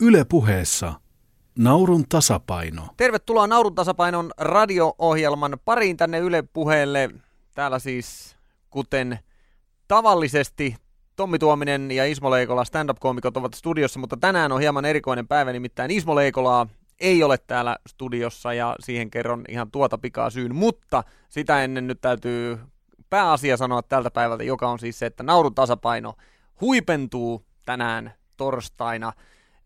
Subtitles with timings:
[0.00, 0.94] Yle puheessa
[1.58, 2.88] Naurun tasapaino.
[2.96, 7.10] Tervetuloa Naurun tasapainon radio-ohjelman pariin tänne Yle puheelle.
[7.54, 8.36] Täällä siis,
[8.70, 9.18] kuten
[9.88, 10.76] tavallisesti,
[11.16, 15.90] Tommi Tuominen ja Ismo Leikola stand-up-koomikot ovat studiossa, mutta tänään on hieman erikoinen päivä, nimittäin
[15.90, 16.66] Ismo Leikolaa
[17.00, 22.00] ei ole täällä studiossa ja siihen kerron ihan tuota pikaa syyn, mutta sitä ennen nyt
[22.00, 22.58] täytyy
[23.10, 26.14] pääasia sanoa tältä päivältä, joka on siis se, että naurun tasapaino
[26.60, 29.12] huipentuu tänään torstaina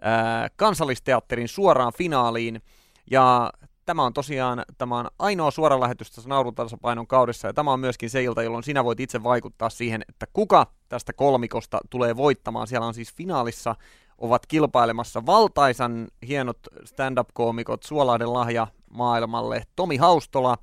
[0.02, 2.62] ää, kansallisteatterin suoraan finaaliin.
[3.10, 3.52] Ja
[3.84, 7.80] tämä on tosiaan tämä on ainoa suora lähetys tässä naurun tasapainon kaudessa, ja tämä on
[7.80, 12.66] myöskin se ilta, jolloin sinä voit itse vaikuttaa siihen, että kuka tästä kolmikosta tulee voittamaan.
[12.66, 13.74] Siellä on siis finaalissa
[14.18, 20.56] ovat kilpailemassa valtaisan hienot stand-up-koomikot Suolaiden lahja maailmalle Tomi Haustola,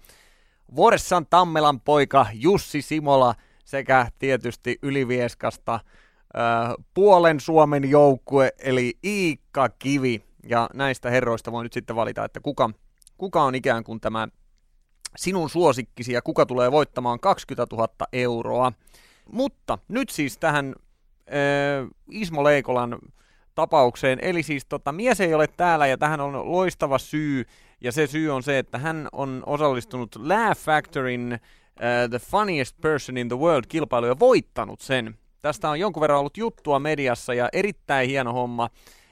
[0.76, 3.36] Vorsan Tammelan poika Jussi Simola
[3.66, 5.80] sekä tietysti Ylivieskasta
[6.94, 10.24] puolen Suomen joukkue eli Iikka Kivi.
[10.50, 12.70] Ja näistä herroista voi nyt sitten valita, että kuka,
[13.18, 14.28] kuka on ikään kuin tämä
[15.18, 18.72] sinun suosikkisi ja kuka tulee voittamaan 20 000 euroa.
[19.32, 20.76] Mutta nyt siis tähän
[21.28, 23.00] äh, Ismo Leikolan
[23.56, 24.20] tapaukseen.
[24.22, 27.46] Eli siis tota, mies ei ole täällä ja tähän on loistava syy.
[27.82, 33.18] Ja se syy on se, että hän on osallistunut Laugh Factoryn uh, The Funniest Person
[33.18, 35.18] in the World kilpailu ja voittanut sen.
[35.42, 38.70] Tästä on jonkun verran ollut juttua mediassa ja erittäin hieno homma.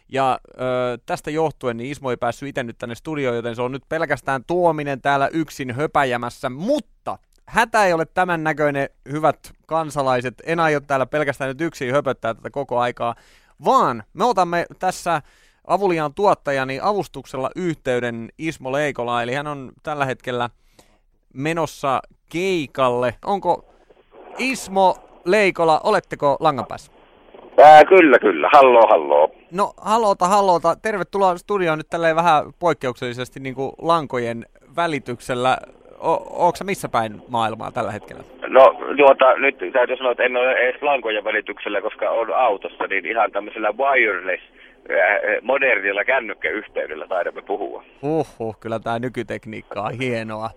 [0.09, 0.57] Ja ö,
[1.05, 4.43] tästä johtuen niin Ismo ei päässyt itse nyt tänne studioon, joten se on nyt pelkästään
[4.47, 6.49] tuominen täällä yksin höpäjämässä.
[6.49, 10.33] Mutta hätä ei ole tämän näköinen, hyvät kansalaiset.
[10.45, 13.15] En aio täällä pelkästään nyt yksin höpöttää tätä koko aikaa,
[13.65, 15.21] vaan me otamme tässä
[15.67, 20.49] avuliaan tuottajani avustuksella yhteyden Ismo Leikola, eli hän on tällä hetkellä
[21.33, 23.15] menossa keikalle.
[23.25, 23.73] Onko
[24.37, 26.91] Ismo Leikola, oletteko langan päässä?
[27.63, 28.49] Ää, kyllä, kyllä.
[28.53, 29.31] Hallo, hallo.
[29.51, 30.75] No, hallota, hallota.
[30.81, 35.57] Tervetuloa studioon nyt tälleen vähän poikkeuksellisesti niin kuin lankojen välityksellä.
[35.99, 38.23] O- Oletko missä päin maailmaa tällä hetkellä?
[38.47, 43.05] No, tuota, nyt täytyy sanoa, että en ole edes lankojen välityksellä, koska on autossa, niin
[43.05, 44.43] ihan tämmöisellä wireless,
[45.41, 47.83] modernilla kännykkäyhteydellä taidamme puhua.
[48.01, 50.49] Huhhuh, kyllä tämä nykytekniikka on hienoa.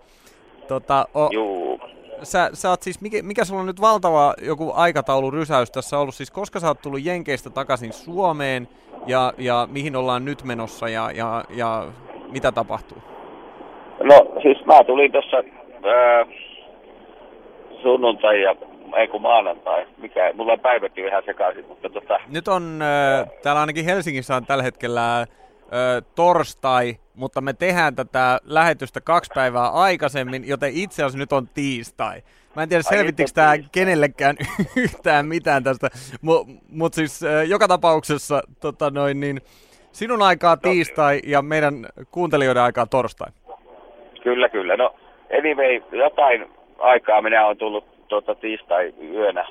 [0.67, 1.79] Tota, o, Juu.
[2.23, 6.15] sä, sä oot siis, mikä, mikä sulla on nyt valtava joku aikataulurysäys tässä ollut?
[6.15, 8.67] Siis koska sä oot tullut Jenkeistä takaisin Suomeen
[9.07, 11.85] ja, ja mihin ollaan nyt menossa ja, ja, ja
[12.31, 12.97] mitä tapahtuu?
[14.03, 16.25] No, siis mä tulin tuossa ää,
[17.81, 18.55] sunnuntai ja
[18.97, 23.61] ei kun maanantai, mikä, mulla on päiväkin vähän sekaisin, mutta tota, Nyt on, äh, täällä
[23.61, 25.25] ainakin Helsingissä on tällä hetkellä
[25.73, 31.47] äh, torstai, mutta me tehdään tätä lähetystä kaksi päivää aikaisemmin, joten itse asiassa nyt on
[31.47, 32.21] tiistai.
[32.55, 33.69] Mä en tiedä, selvittikö tämä tiistai.
[33.71, 34.35] kenellekään
[34.83, 35.89] yhtään mitään tästä,
[36.21, 39.41] mutta mut siis äh, joka tapauksessa tota noin, niin,
[39.91, 43.31] sinun aikaa tiistai ja meidän kuuntelijoiden aikaa torstai.
[44.23, 44.77] Kyllä, kyllä.
[44.77, 44.95] No,
[45.39, 46.49] anyway, jotain
[46.79, 49.45] aikaa minä olen tullut tuota, tiistai-yönä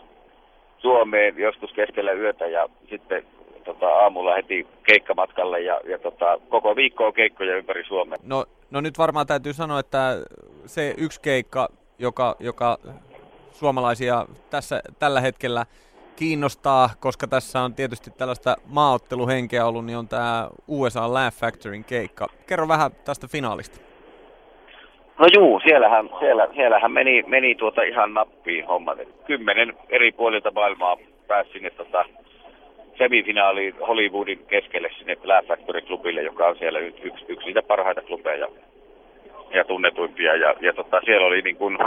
[0.79, 3.23] Suomeen joskus keskellä yötä ja sitten
[3.61, 8.19] tota, aamulla heti keikkamatkalle ja, ja tota, koko viikko on keikkoja ympäri Suomea.
[8.23, 10.17] No, no nyt varmaan täytyy sanoa, että
[10.67, 12.79] se yksi keikka, joka, joka
[13.53, 15.67] suomalaisia tässä, tällä hetkellä
[16.17, 22.27] kiinnostaa, koska tässä on tietysti tällaista maaotteluhenkeä ollut, niin on tämä USA Laugh Factoryn keikka.
[22.47, 23.81] Kerro vähän tästä finaalista.
[25.19, 28.99] No juu, siellähän, siellä, siellähän meni, meni tuota ihan nappiin hommat.
[29.27, 30.97] Kymmenen eri puolilta maailmaa
[31.27, 32.05] pääsi sinne tota,
[33.01, 38.49] semifinaaliin Hollywoodin keskelle sinne Laugh Factory klubille, joka on siellä yksi, yksi niitä parhaita klubeja
[39.55, 40.37] ja tunnetuimpia.
[40.37, 41.79] Ja, ja tota, siellä oli niin kuin,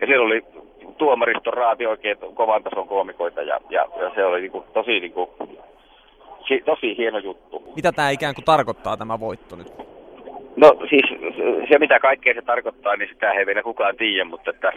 [0.00, 0.42] ja siellä oli
[0.98, 5.12] tuomaristo raati oikein kovan tason koomikoita ja, ja, ja se oli niin kuin, tosi, niin
[5.12, 5.30] kuin,
[6.48, 7.62] si- tosi hieno juttu.
[7.76, 9.72] Mitä tämä ikään kuin tarkoittaa tämä voitto nyt?
[10.56, 11.04] No siis
[11.68, 14.72] se mitä kaikkea se tarkoittaa, niin sitä ei vielä kukaan tiedä, mutta, että,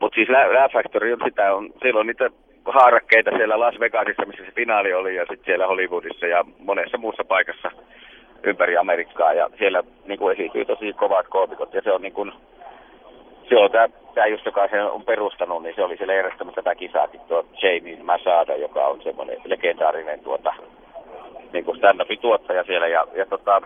[0.00, 2.30] mutta siis Laugh Factory on sitä, on, siellä on niitä
[2.64, 7.24] haarakkeita siellä Las Vegasissa, missä se finaali oli, ja sitten siellä Hollywoodissa ja monessa muussa
[7.24, 7.70] paikassa
[8.42, 12.32] ympäri Amerikkaa, ja siellä niin kuin esiintyy tosi kovat koomikot, ja se on niin kuin,
[13.48, 16.74] se on tämä, tämä just, joka sen on perustanut, niin se oli siellä järjestämässä tätä
[16.74, 20.54] kisaakin, tuo Jamie Masada, joka on semmoinen legendaarinen tuota,
[21.52, 23.62] niin kuin stand-upin tuottaja siellä, ja, ja tota,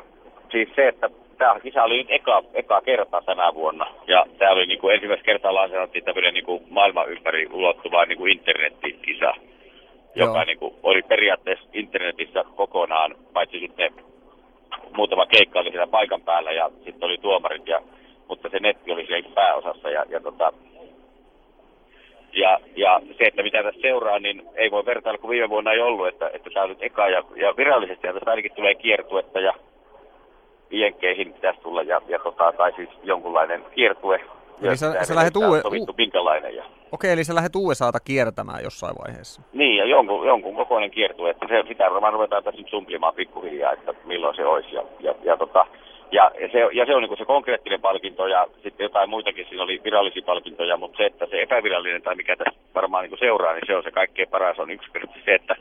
[0.50, 3.86] siis se, että tämä kisa oli nyt eka, eka kerta tänä vuonna.
[4.06, 8.18] Ja tämä oli niin kuin ensimmäistä kertaa lanseerattiin tämmöinen niin kuin maailman ympäri ulottuva niin
[8.18, 9.34] kuin internetkisa,
[10.14, 10.44] joka Joo.
[10.44, 13.92] niin kuin oli periaatteessa internetissä kokonaan, paitsi sitten
[14.96, 17.82] muutama keikka oli siellä paikan päällä ja sitten oli tuomarit, ja,
[18.28, 19.90] mutta se netti oli siellä pääosassa.
[19.90, 20.52] Ja, ja tota,
[22.32, 25.80] Ja, ja se, että mitä tässä seuraa, niin ei voi vertailla, kun viime vuonna ei
[25.80, 29.40] ollut, että, että tämä on nyt eka ja, ja virallisesti ja tästä ainakin tulee kiertuetta
[29.40, 29.52] ja
[30.72, 34.20] Jenkeihin pitäisi tulla ja, ja tota, tai siis jonkunlainen kiertue.
[34.62, 35.60] Eli sä, sä lähdet uue...
[35.60, 36.56] Sovittu minkälainen.
[36.56, 36.64] Ja...
[36.92, 39.42] Okei, eli sä lähdet USAta kiertämään jossain vaiheessa.
[39.52, 43.72] Niin, ja jonkun, jonkun kokoinen kiertue, että se pitää varmaan ruveta tässä nyt sumplimaan pikkuhiljaa,
[43.72, 44.74] että milloin se olisi.
[44.74, 45.66] Ja, ja, ja, tota,
[46.12, 49.62] ja, ja, se, ja se on niin se konkreettinen palkinto ja sitten jotain muitakin, siinä
[49.62, 53.66] oli virallisia palkintoja, mutta se, että se epävirallinen tai mikä tässä varmaan niin seuraa, niin
[53.66, 55.56] se on se kaikkein paras on yksinkertaisesti se, että,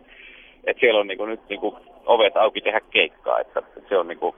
[0.63, 1.59] että siellä on niin nyt niin
[2.05, 4.35] ovet auki tehdä keikkaa, että, että se on niin kuin,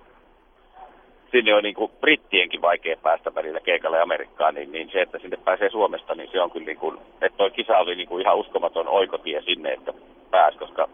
[1.33, 5.37] sinne on niin kuin brittienkin vaikea päästä välillä keikalle Amerikkaan, niin, niin se, että sinne
[5.37, 8.37] pääsee Suomesta, niin se on kyllä niin kuin, että toi kisa oli niin kuin ihan
[8.37, 9.93] uskomaton oikotie sinne, että
[10.31, 10.89] pääsi, koska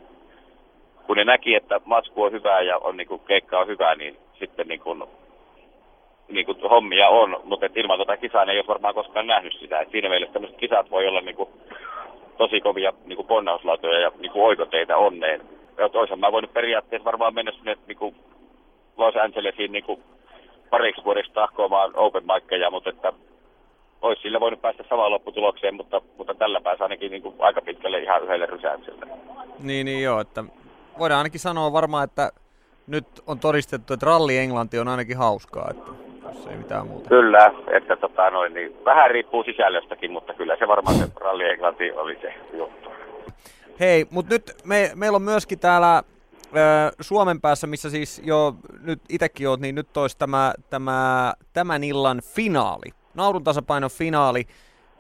[1.08, 4.18] kun ne näki, että matsku on hyvää ja on niin kuin, keikka on hyvää, niin
[4.40, 5.04] sitten niin kuin,
[6.28, 9.54] niin kuin hommia on, mutta et ilman tuota kisaa ne ei ole varmaan koskaan nähnyt
[9.60, 9.80] sitä.
[9.80, 11.50] Et siinä mielessä tämmöiset kisat voi olla niin kuin,
[12.38, 13.46] tosi kovia niin kuin
[14.02, 15.42] ja niin kuin oikoteita onneen.
[15.78, 18.16] Ja toisaalta mä voin periaatteessa varmaan mennä sinne niin kuin
[18.98, 20.04] Los Angelesiin niin kuin
[20.70, 23.14] pariksi vuodeksi tahkoamaan open mickeja, mutta että
[24.02, 28.00] olisi sillä voinut päästä samaan lopputulokseen, mutta, mutta tällä pääsi ainakin niin kuin aika pitkälle
[28.00, 29.06] ihan yhdelle rysäämiselle.
[29.64, 30.44] Niin, niin joo, että
[31.00, 32.32] voidaan ainakin sanoa varmaan, että
[32.88, 35.92] nyt on todistettu, että ralli Englanti on ainakin hauskaa, että
[36.28, 37.10] jos ei mitään muuta.
[37.10, 41.92] Kyllä, että tota noin, niin vähän riippuu sisällöstäkin, mutta kyllä se varmaan se ralli Englanti
[41.92, 42.90] oli se juttu.
[43.80, 46.04] Hei, mutta nyt me, meillä on myöskin täällä
[47.02, 52.22] Suomen päässä, missä siis jo nyt itsekin oot, niin nyt olisi tämä, tämä, tämän illan
[52.22, 54.48] finaali, naurun tasapainon finaali.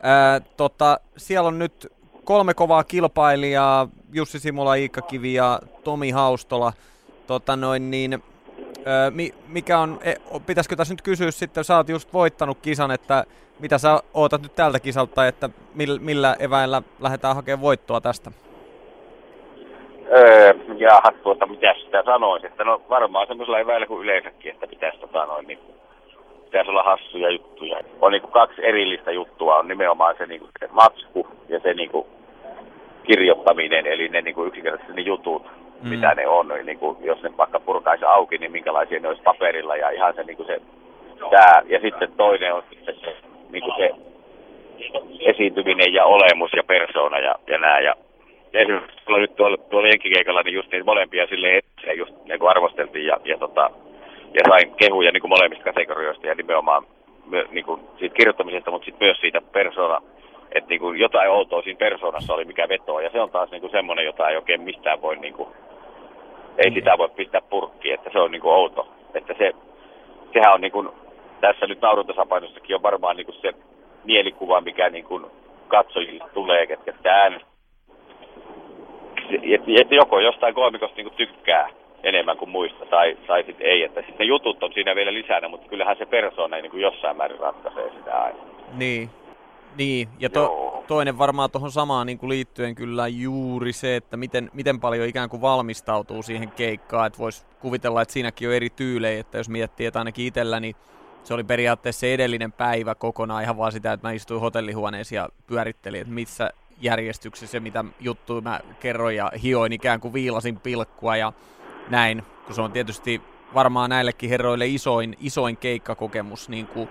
[0.01, 1.93] Ää, tota, siellä on nyt
[2.23, 6.73] kolme kovaa kilpailijaa, Jussi Simula, Iikka Kivi ja Tomi Haustola.
[7.27, 8.23] Tota noin, niin,
[8.85, 9.11] ää,
[9.47, 10.13] mikä on, e,
[10.45, 13.25] pitäisikö tässä nyt kysyä sitten, sä oot just voittanut kisan, että
[13.59, 18.31] mitä sä ootat nyt tältä kisalta, että millä, millä eväillä lähdetään hakemaan voittoa tästä?
[20.17, 24.99] Öö, jaha, tuota, mitä sitä sanoisi, että no varmaan semmoisella eväillä kuin yleensäkin, että pitäisi
[24.99, 25.59] tota noin, niin
[26.45, 27.79] pitäisi olla hassuja juttuja.
[28.01, 31.73] On niin kuin kaksi erillistä juttua, on nimenomaan se, niin kuin se matsku ja se
[31.73, 32.07] niin kuin
[33.03, 35.43] kirjoittaminen, eli ne niin kuin yksinkertaisesti ne jutut,
[35.81, 35.89] mm.
[35.89, 39.75] mitä ne on, niin kuin, jos ne vaikka purkaisi auki, niin minkälaisia ne olisi paperilla
[39.75, 40.61] ja ihan se, niin kuin se
[41.29, 41.61] tää.
[41.65, 43.15] Ja sitten toinen on sitten se,
[43.49, 43.91] niin kuin se
[45.19, 47.79] esiintyminen ja olemus ja persoona ja, ja nää.
[47.79, 47.95] Ja
[48.53, 52.49] esimerkiksi tuolla nyt tuolla, tuolla jenkkikeikalla, niin just niitä molempia silleen etsiä just niin kuin
[52.49, 53.69] arvosteltiin ja, ja, tota,
[54.33, 56.83] ja sain kehuja niin kuin molemmista kategorioista ja nimenomaan
[57.51, 60.01] niin kuin siitä kirjoittamisesta, mutta sitten myös siitä persona,
[60.51, 62.99] että niin kuin jotain outoa siinä persoonassa oli, mikä vetoo.
[62.99, 65.49] Ja se on taas niin kuin semmoinen, jota ei oikein mistään voi, niin kuin,
[66.57, 68.87] ei sitä voi pistää purkkiin, että se on niin kuin outo.
[69.13, 69.51] Että se,
[70.33, 70.89] sehän on niin kuin,
[71.41, 73.53] tässä nyt nauruntasapainossakin on varmaan niin kuin se
[74.03, 75.25] mielikuva, mikä niin kuin
[75.67, 77.49] katsojille tulee, ketkä sitä äänestä
[79.35, 81.69] että et joko jostain koomikosta niin tykkää
[82.03, 83.83] enemmän kuin muista, tai, tai sitten ei.
[83.83, 87.17] Että sitten ne jutut on siinä vielä lisänä, mutta kyllähän se persoona niin kuin jossain
[87.17, 88.37] määrin ratkaisee sitä aina.
[88.77, 89.09] Niin,
[89.77, 90.07] niin.
[90.19, 94.79] ja to, toinen varmaan tuohon samaan niin kuin liittyen kyllä juuri se, että miten, miten
[94.79, 99.37] paljon ikään kuin valmistautuu siihen keikkaan, että voisi kuvitella, että siinäkin on eri tyylejä, että
[99.37, 100.75] jos miettii, että ainakin itselläni niin
[101.23, 105.29] se oli periaatteessa se edellinen päivä kokonaan ihan vaan sitä, että mä istuin hotellihuoneessa ja
[105.47, 106.49] pyörittelin, että missä
[106.81, 111.33] järjestyksessä, mitä juttuja mä kerroin ja hioin ikään kuin viilasin pilkkua ja
[111.89, 113.21] näin, kun se on tietysti
[113.53, 116.89] varmaan näillekin herroille isoin, isoin keikkakokemus niin kuin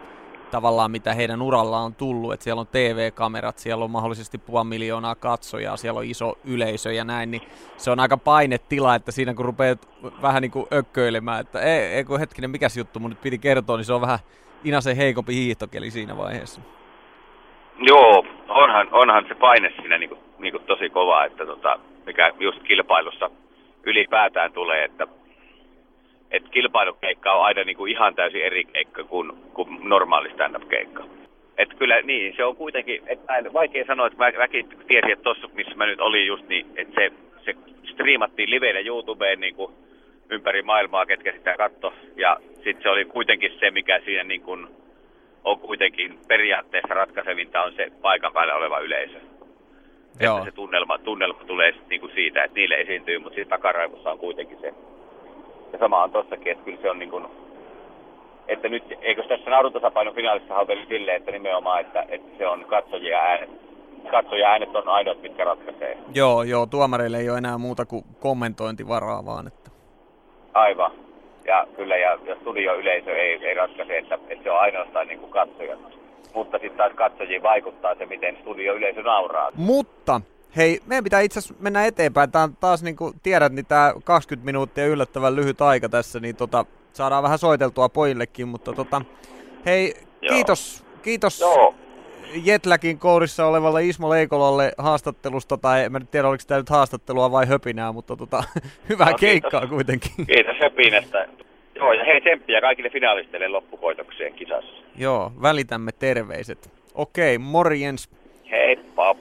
[0.50, 5.14] tavallaan mitä heidän urallaan on tullut, että siellä on TV-kamerat, siellä on mahdollisesti puoli miljoonaa
[5.14, 7.42] katsojaa, siellä on iso yleisö ja näin, niin
[7.76, 9.88] se on aika painetila, että siinä kun rupeat
[10.22, 13.76] vähän niin kuin ökköilemään, että ei, ei kun hetkinen, mikäs juttu mun nyt piti kertoa,
[13.76, 14.18] niin se on vähän
[14.64, 16.60] Inasen heikompi hiihtokeli siinä vaiheessa.
[17.78, 22.32] Joo, onhan, onhan se paine siinä niin kuin, niin kuin tosi kova, että tota, mikä
[22.40, 23.30] just kilpailussa
[23.86, 25.06] ylipäätään tulee, että
[26.30, 31.04] et kilpailukeikka on aina niin kuin ihan täysin eri keikka kuin, kuin normaali stand-up-keikka.
[31.58, 35.48] Et kyllä niin, se on kuitenkin, että vaikea sanoa, että mä, mäkin tiesin, että tuossa
[35.54, 37.12] missä mä nyt olin just niin, että se,
[37.44, 37.54] se
[37.92, 39.72] striimattiin liveenä YouTubeen niin kuin
[40.30, 41.92] ympäri maailmaa, ketkä sitä katto.
[42.16, 44.68] Ja sitten se oli kuitenkin se, mikä siinä niin kuin
[45.50, 49.18] on kuitenkin periaatteessa ratkaisevinta on se paikan päällä oleva yleisö.
[50.20, 50.38] Joo.
[50.38, 54.18] Että se tunnelma, tunnelma tulee niin kuin siitä, että niille esiintyy, mutta siinä takaraivossa on
[54.18, 54.74] kuitenkin se.
[55.72, 57.26] Ja sama on tossakin, että kyllä se on niin kuin,
[58.48, 63.18] että nyt, eikö tässä nauruntasapainon finaalissa hauteli silleen, että nimenomaan, että, että se on katsojia
[63.18, 63.50] äänet,
[64.10, 65.98] katsoja äänet on ainoat, mitkä ratkaisee.
[66.14, 69.46] Joo, joo, tuomareille ei ole enää muuta kuin kommentointivaraa vaan.
[69.46, 69.70] Että...
[70.54, 71.07] Aivan
[71.48, 75.32] ja kyllä, ja, ja studioyleisö ei, ei ratkaise, että, että se on ainoastaan niin kuin
[75.32, 75.78] katsojat.
[76.34, 79.50] mutta sitten taas katsojiin vaikuttaa se, miten studio yleisö nauraa.
[79.54, 80.20] Mutta
[80.56, 82.30] Hei, meidän pitää itse asiassa mennä eteenpäin.
[82.32, 86.36] Tämä on taas niin kuin tiedät, niin tämä 20 minuuttia yllättävän lyhyt aika tässä, niin
[86.36, 89.02] tota, saadaan vähän soiteltua pojillekin, mutta tota,
[89.66, 90.34] hei, Joo.
[90.34, 91.74] kiitos, kiitos Joo.
[92.34, 97.92] Jetläkin kourissa olevalle Ismo Leikolalle haastattelusta, tai en tiedä oliko tämä nyt haastattelua vai höpinää,
[97.92, 98.44] mutta tota,
[98.88, 99.74] hyvää no, keikkaa kiitos.
[99.74, 100.26] kuitenkin.
[100.26, 101.28] Kiitos höpinästä.
[101.74, 104.82] Joo, ja hei tsemppiä kaikille finalisteille loppukoitokseen kisassa.
[104.96, 106.70] Joo, välitämme terveiset.
[106.94, 108.10] Okei, morjens.
[108.50, 109.16] Heippa.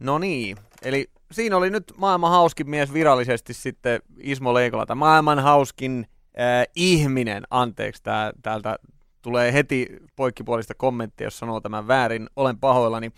[0.00, 5.38] No niin, eli siinä oli nyt maailman hauskin mies virallisesti sitten Ismo Leikola, tai maailman
[5.38, 6.06] hauskin
[6.40, 8.76] äh, ihminen, anteeksi, tää, täältä
[9.22, 9.86] tulee heti
[10.16, 13.10] poikkipuolista kommenttia, jos sanoo tämän väärin, olen pahoillani.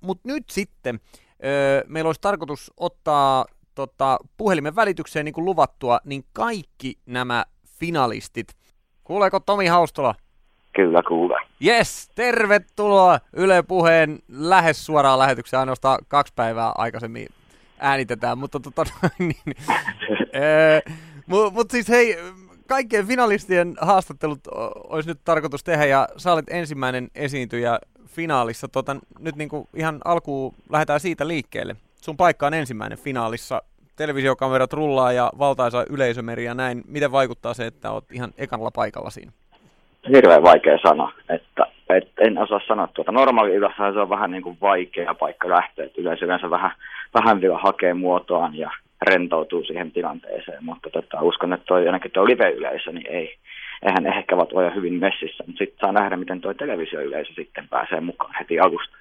[0.00, 1.00] Mutta nyt sitten
[1.86, 7.44] meillä olisi tarkoitus ottaa tota, puhelimen välitykseen niin kuin luvattua, niin kaikki nämä
[7.78, 8.48] finalistit.
[9.04, 10.14] Kuuleeko Tomi Haustola?
[10.74, 11.40] Kyllä kuule.
[11.66, 17.26] Yes, tervetuloa Yle Puheen lähes suoraan lähetykseen, ainoastaan kaksi päivää aikaisemmin
[17.78, 18.84] äänitetään, mutta tota,
[19.18, 19.56] niin,
[21.26, 22.16] mutta mut siis hei,
[22.72, 24.40] kaikkien finalistien haastattelut
[24.88, 28.68] olisi nyt tarkoitus tehdä ja sä olet ensimmäinen esiintyjä finaalissa.
[28.68, 31.76] Tota, nyt niin kuin ihan alkuun lähdetään siitä liikkeelle.
[31.94, 33.62] Sun paikka on ensimmäinen finaalissa.
[33.96, 36.82] Televisiokamerat rullaa ja valtaisa yleisömeri ja näin.
[36.88, 39.32] Miten vaikuttaa se, että olet ihan ekalla paikalla siinä?
[40.14, 43.12] Hirveän vaikea sana, että, että en osaa sanoa tuota.
[43.12, 43.52] Normaali
[43.94, 46.70] se on vähän niin kuin vaikea paikka lähteä, yleensä vähän,
[47.14, 48.70] vähän vielä hakee muotoaan ja
[49.02, 53.36] rentoutuu siihen tilanteeseen, mutta tota, uskon, että toi, ainakin tuo live-yleisö, niin ei,
[53.82, 58.34] eihän ehkä ole hyvin messissä, mutta sitten saa nähdä, miten tuo televisioyleisö sitten pääsee mukaan
[58.38, 58.96] heti alusta.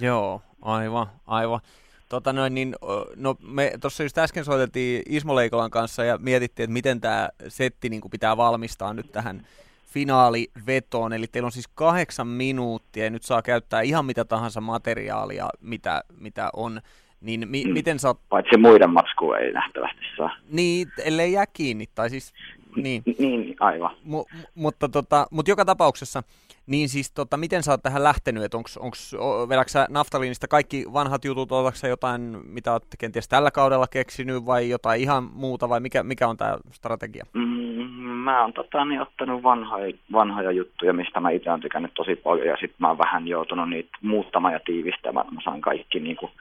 [0.00, 1.60] Joo, aivan, aivan.
[2.08, 2.74] Tota noin, niin,
[3.16, 7.88] no me tuossa just äsken soiteltiin Ismo Leikolan kanssa ja mietittiin, että miten tämä setti
[7.88, 9.46] niin pitää valmistaa nyt tähän
[9.92, 11.12] finaalivetoon.
[11.12, 16.02] Eli teillä on siis kahdeksan minuuttia ja nyt saa käyttää ihan mitä tahansa materiaalia, mitä,
[16.20, 16.80] mitä on.
[17.22, 17.72] Niin mi- mm.
[17.72, 18.20] miten sä oot...
[18.28, 20.36] Paitsi muiden matskuja ei nähtävästi saa.
[20.50, 22.32] Niin, ellei jää kiinni, tai siis...
[22.76, 23.96] Niin, niin aivan.
[24.04, 26.22] M- mutta, tota, mutta joka tapauksessa,
[26.66, 29.16] niin siis tota, miten sä oot tähän lähtenyt, että onks, onks,
[29.48, 35.00] vedäksä naftaliinista kaikki vanhat jutut, otatko jotain, mitä oot kenties tällä kaudella keksinyt, vai jotain
[35.00, 37.26] ihan muuta, vai mikä, mikä on tämä strategia?
[37.32, 37.42] Mm,
[38.00, 42.46] mä oon tota, niin, ottanut vanhoja, vanhoja juttuja, mistä mä itse oon tykännyt tosi paljon,
[42.46, 46.16] ja sitten mä oon vähän joutunut niitä muuttamaan ja tiivistämään, että mä saan kaikki niin
[46.16, 46.32] kuin,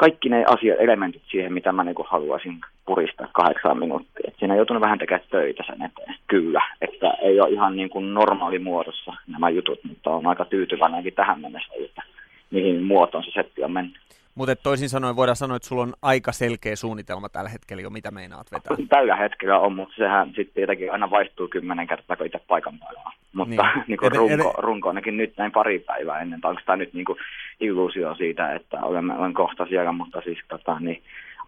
[0.00, 4.28] kaikki ne asiat, elementit siihen, mitä mä niinku haluaisin puristaa kahdeksaan minuuttia.
[4.28, 6.62] Et siinä on joutunut vähän tekemään töitä sen eteen, kyllä.
[6.80, 11.40] Että ei ole ihan niin kuin normaali muodossa nämä jutut, mutta on aika tyytyväinenkin tähän
[11.40, 12.02] mennessä, että
[12.50, 13.96] mihin muotoon se setti on mennyt.
[14.34, 18.10] Mutta toisin sanoen voidaan sanoa, että sulla on aika selkeä suunnitelma tällä hetkellä jo, mitä
[18.10, 18.76] meinaat vetää.
[18.88, 23.10] Tällä hetkellä on, mutta sehän sitten tietenkin aina vaihtuu kymmenen kertaa, kun itse paikan päällä.
[23.32, 23.84] Mutta niin.
[23.86, 26.94] niin kuin runko, runko, runko ainakin nyt näin pari päivää ennen, tai onko tämä nyt
[26.94, 27.18] niin kuin
[27.60, 31.02] illuusio siitä, että olemme, olen kohta siellä, mutta siis tota, niin,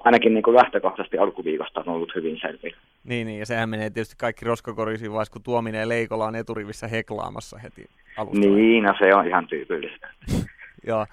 [0.05, 2.77] ainakin niin kuin lähtökohtaisesti alkuviikosta on ollut hyvin selvillä.
[3.05, 6.89] Niin, niin, ja sehän menee tietysti kaikki roskakorisiin, vaiheessa, kun Tuominen ja Leikola on eturivissä
[6.89, 7.87] heklaamassa heti
[8.17, 8.39] alusta.
[8.39, 10.09] Niin, no se on ihan tyypillistä.
[10.87, 11.07] Joo.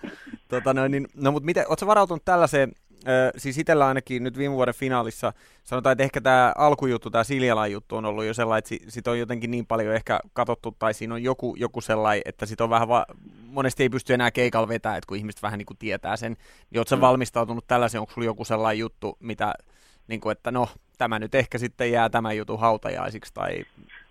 [0.48, 2.72] Tota noin, niin, no mutta miten, ootko varautunut tällaiseen,
[3.08, 5.34] ö, siis itsellä ainakin nyt viime vuoden finaalissa,
[5.64, 9.20] sanotaan, että ehkä tämä alkujuttu, tämä Siljalan juttu on ollut jo sellainen, että sit on
[9.20, 12.88] jotenkin niin paljon ehkä katsottu, tai siinä on joku, joku sellainen, että sit on vähän
[12.88, 13.06] va-
[13.46, 16.36] monesti ei pysty enää keikalla vetää, että kun ihmiset vähän niin kuin tietää sen,
[16.72, 17.02] niin ootko mm.
[17.02, 19.54] valmistautunut tällaiseen, onko sulla joku sellainen juttu, mitä,
[20.08, 23.64] niin kuin, että no, tämä nyt ehkä sitten jää tämän jutun hautajaisiksi, tai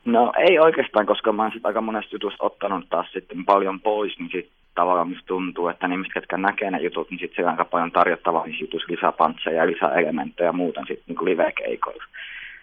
[0.04, 4.18] No ei oikeastaan, koska mä oon sit aika monesta jutusta ottanut taas sitten paljon pois,
[4.18, 7.48] niin sit tavallaan musta tuntuu, että ne ihmiset, jotka näkee ne jutut, niin sitten siellä
[7.48, 12.04] on aika paljon tarjottavaa niissä jutuissa lisäpantseja ja lisäelementtejä ja muuta sitten niin live-keikoilla.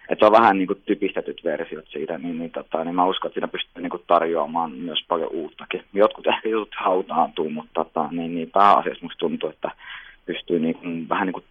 [0.08, 3.28] Että se on vähän niin kuin typistetyt versiot siitä, niin, niin, tota, niin mä uskon,
[3.28, 5.84] että siinä pystyy niin kuin tarjoamaan myös paljon uuttakin.
[5.92, 9.70] Jotkut ehkä jutut hautaantuu, mutta tota, niin, niin pääasiassa musta tuntuu, että
[10.26, 11.44] pystyy niin kuin, vähän niin kuin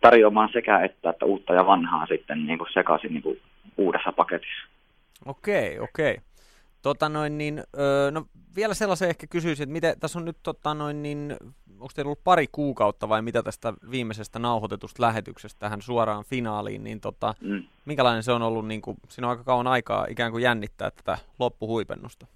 [0.00, 3.40] tarjoamaan sekä että, että uutta ja vanhaa sitten niin kuin sekaisin niin kuin
[3.76, 4.64] uudessa paketissa.
[5.26, 6.16] Okei, okei.
[6.88, 8.24] Tota noin, niin, öö, no
[8.56, 11.36] vielä sellaisen ehkä kysyisin, että miten, tässä on nyt tota noin, niin,
[11.72, 17.00] onko teillä ollut pari kuukautta vai mitä tästä viimeisestä nauhoitetusta lähetyksestä tähän suoraan finaaliin, niin
[17.00, 17.62] tota, mm.
[17.84, 21.18] minkälainen se on ollut, niin kuin, siinä on aika kauan aikaa ikään kuin jännittää tätä
[21.38, 22.26] loppuhuipennusta?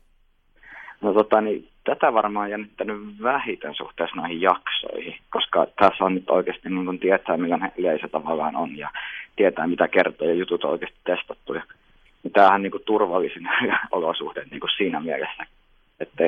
[1.00, 6.68] No tota, niin, tätä varmaan jännittänyt vähiten suhteessa noihin jaksoihin, koska tässä on nyt oikeasti
[6.68, 8.90] niin kuin tietää, millainen yleisö tavallaan on ja
[9.36, 11.54] tietää, mitä kertoo ja jutut on oikeasti testattu.
[11.54, 11.62] Ja
[12.22, 13.48] niin tämähän niin kuin turvallisin
[13.92, 15.46] olosuhteet niin kuin siinä mielessä,
[16.00, 16.24] että,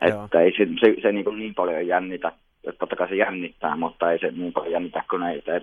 [0.00, 2.32] että ei se, se, se niin, kuin niin paljon jännitä,
[2.64, 5.62] että totta kai se jännittää, mutta ei se niin paljon jännitä, kun ei te,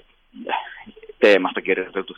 [1.19, 2.17] teemasta kirjoitetut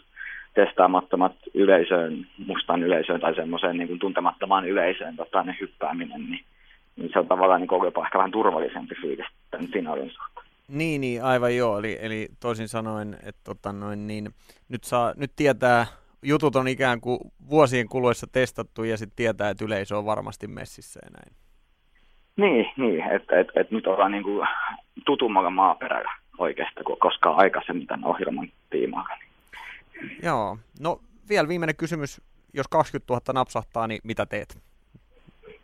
[0.54, 6.46] testaamattomat yleisöön, mustaan yleisöön tai semmoiseen niin kuin tuntemattomaan yleisöön tota, ne hyppääminen, niin,
[6.96, 10.48] niin se on tavallaan niin jopa ehkä vähän turvallisempi fiilis tämän finaalin suhteen.
[10.68, 11.80] Niin, niin, aivan joo.
[11.80, 14.30] Eli, eli toisin sanoen, että tota noin, niin,
[14.70, 15.86] nyt, saa, nyt tietää,
[16.24, 17.20] jutut on ikään kuin
[17.50, 21.36] vuosien kuluessa testattu ja sitten tietää, että yleisö on varmasti messissä ja näin.
[22.38, 24.46] Niin, niin että et, et nyt ollaan niinku
[25.06, 29.18] tutummalla maaperällä oikeastaan kuin koskaan aikaisemmin tämän ohjelman tiimoilla.
[30.24, 32.22] Joo, no vielä viimeinen kysymys.
[32.54, 34.58] Jos 20 000 napsahtaa, niin mitä teet?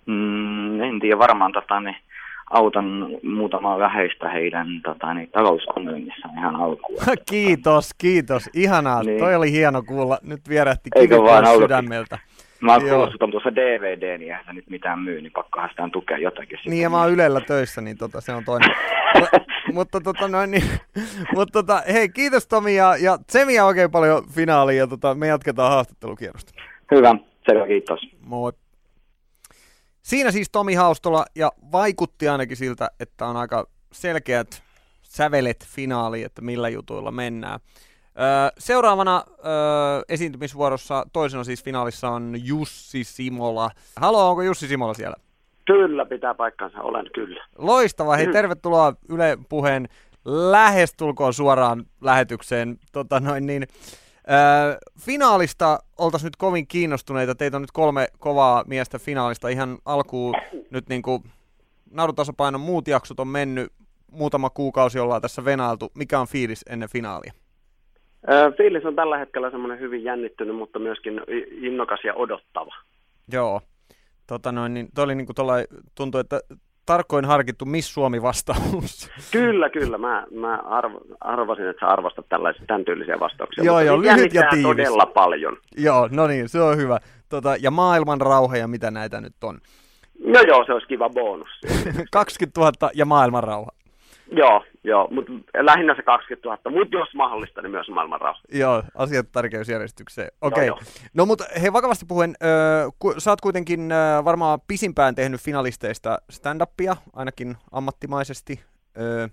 [0.05, 1.95] Mm, en tiedä, varmaan tota, niin
[2.53, 2.85] autan
[3.23, 6.99] muutamaa läheistä heidän tota, niin, talousongelmissa ihan alkuun.
[7.31, 8.49] kiitos, kiitos.
[8.53, 9.03] Ihanaa.
[9.03, 9.19] Niin.
[9.19, 10.17] Toi oli hieno kuulla.
[10.21, 11.15] Nyt vierähti kivi
[11.57, 12.19] sydämeltä.
[12.61, 16.17] Mä oon kuullut on tuossa DVD, niin eihän nyt mitään myy, niin pakkohan sitä tukea
[16.17, 16.59] jotakin.
[16.65, 18.69] Niin, ja mä oon Ylellä töissä, niin tota, se on toinen.
[19.73, 20.63] mutta tota, noin, niin,
[21.35, 25.71] mutta tota, hei, kiitos Tomi ja, ja Tsemiä oikein paljon finaaliin ja tota, me jatketaan
[25.71, 26.53] haastattelukierrosta.
[26.91, 27.99] Hyvä, selvä, kiitos.
[28.25, 28.51] Moi.
[30.03, 34.63] Siinä siis Tomi Haustola ja vaikutti ainakin siltä, että on aika selkeät
[35.03, 37.59] sävelet finaali, että millä jutuilla mennään.
[38.57, 39.23] seuraavana
[40.09, 43.69] esiintymisvuorossa toisena siis finaalissa on Jussi Simola.
[43.97, 45.15] Halo, onko Jussi Simola siellä?
[45.65, 47.45] Kyllä, pitää paikkansa, olen kyllä.
[47.57, 49.87] Loistava, hei tervetuloa Yle Puheen
[50.25, 52.77] lähestulkoon suoraan lähetykseen.
[52.91, 53.67] Tota noin, niin,
[54.31, 57.35] Öö, finaalista oltaisiin nyt kovin kiinnostuneita.
[57.35, 59.49] Teitä on nyt kolme kovaa miestä finaalista.
[59.49, 60.35] Ihan alkuun
[60.69, 61.23] nyt niin kuin
[61.91, 63.71] naurutasapainon muut jaksot on mennyt.
[64.11, 65.91] Muutama kuukausi ollaan tässä venailtu.
[65.95, 67.33] Mikä on fiilis ennen finaalia?
[68.29, 72.75] Öö, fiilis on tällä hetkellä semmoinen hyvin jännittynyt, mutta myöskin innokas ja odottava.
[73.31, 73.61] Joo.
[74.27, 75.35] Tota noin, niin, toi oli niin kuin
[75.95, 76.39] tuntui, että
[76.85, 79.09] tarkoin harkittu Miss Suomi-vastaus.
[79.31, 79.97] Kyllä, kyllä.
[79.97, 83.63] Mä, mä arvo, arvasin, että sä arvostat tällaisia, tämän tyylisiä vastauksia.
[83.63, 84.63] Joo, joo, lyhyt ja tiivis.
[84.63, 85.57] todella paljon.
[85.77, 86.99] Joo, no niin, se on hyvä.
[87.29, 89.59] Tota, ja maailman rauha ja mitä näitä nyt on?
[90.25, 91.49] No joo, se olisi kiva bonus.
[92.11, 93.71] 20 000 ja maailman rauha.
[94.35, 98.39] Joo, joo, mutta lähinnä se 20 000, mutta jos mahdollista, niin myös maailman rauha.
[98.51, 100.31] Joo, asiat tärkeysjärjestykseen.
[100.41, 100.69] Okei.
[100.69, 100.85] Okay.
[101.13, 106.17] No mutta hei, vakavasti puhuen, äh, ku, sä oot kuitenkin äh, varmaan pisimpään tehnyt finalisteista
[106.31, 108.59] stand-upia, ainakin ammattimaisesti.
[108.97, 109.31] Äh,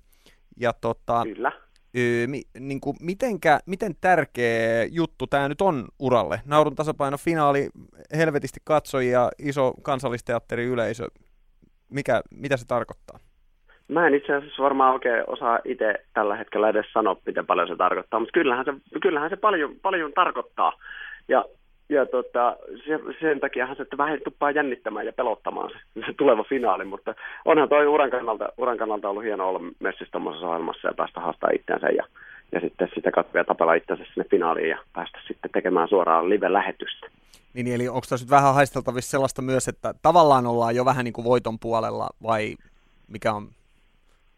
[0.61, 1.53] ja tota, Kyllä.
[1.99, 6.41] Öö, mi, niin kuin, mitenkä, miten tärkeä juttu tämä nyt on uralle?
[6.45, 7.69] Naurun tasapaino finaali,
[8.17, 11.07] helvetisti katsojia, iso kansallisteatteriyleisö.
[11.89, 13.19] Mikä, mitä se tarkoittaa?
[13.91, 17.77] Mä en itse asiassa varmaan oikein osaa itse tällä hetkellä edes sanoa, miten paljon se
[17.77, 20.73] tarkoittaa, mutta kyllähän se, kyllähän se paljon, paljon tarkoittaa.
[21.29, 21.45] Ja,
[21.89, 26.85] ja tota, se, sen takiahan se vähän tuppaa jännittämään ja pelottamaan se, se tuleva finaali,
[26.85, 31.21] mutta onhan toi uran kannalta, uran kannalta ollut hieno olla messissä tuommoisessa ohjelmassa ja päästä
[31.21, 32.05] haastaa itseänsä ja,
[32.53, 37.07] ja sitten sitä katsoa tapella itseänsä sinne finaaliin ja päästä sitten tekemään suoraan live-lähetystä.
[37.55, 41.13] Niin, eli onko tässä nyt vähän haisteltavissa sellaista myös, että tavallaan ollaan jo vähän niin
[41.13, 42.57] kuin voiton puolella vai
[43.09, 43.49] mikä on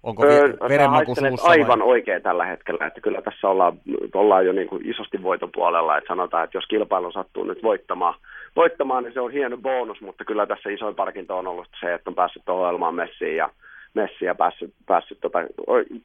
[0.02, 1.88] Onko öö, verenmaku suussa aivan vai?
[1.88, 3.78] oikein tällä hetkellä, että kyllä tässä ollaan,
[4.14, 8.14] ollaan jo niin kuin isosti voiton puolella, että sanotaan, että jos kilpailu sattuu nyt voittamaan,
[8.56, 12.10] voittamaan, niin se on hieno bonus, mutta kyllä tässä isoin parkinto on ollut se, että
[12.10, 13.50] on päässyt ohjelmaan messiin ja
[13.94, 15.38] messi ja päässyt, päässyt tota,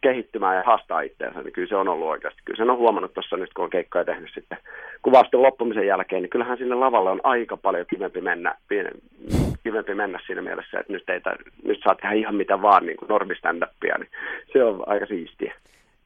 [0.01, 2.41] kehittymään ja haastaa itseänsä, niin kyllä se on ollut oikeasti.
[2.45, 4.57] Kyllä sen on huomannut tuossa nyt, kun on keikkoja tehnyt sitten
[5.01, 8.55] kuvausten loppumisen jälkeen, niin kyllähän sinne lavalle on aika paljon kivempi mennä,
[9.63, 11.21] kivempi mennä siinä mielessä, että nyt, ei,
[11.63, 14.09] nyt saa tehdä ihan mitä vaan niin kuin normiständäppiä, niin
[14.53, 15.53] se on aika siistiä.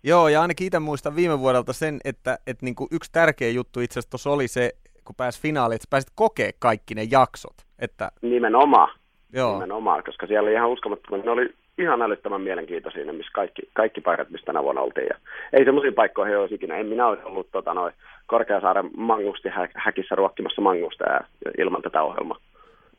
[0.04, 3.80] Joo, ja ainakin itse muistan viime vuodelta sen, että, että niin kuin yksi tärkeä juttu
[3.80, 4.72] itse asiassa oli se,
[5.06, 7.56] kun pääsi finaaliin, että pääsit kokea kaikki ne jaksot.
[7.80, 8.12] Että...
[8.22, 8.90] Nimenomaan.
[9.34, 9.54] Joo.
[9.54, 14.30] Nimenomaan, koska siellä oli ihan uskomattoman, ne oli ihan älyttömän mielenkiintoisia, missä kaikki, kaikki paikat,
[14.30, 15.08] missä tänä vuonna oltiin.
[15.08, 15.18] Ja
[15.54, 16.78] ei semmoisia paikkoja olisi ikinä.
[16.78, 17.94] En minä olisi ollut tota, noin
[18.28, 21.20] Korkeasaaren mangusti hä- häkissä ruokkimassa mangusta ja,
[21.58, 22.38] ilman tätä ohjelmaa.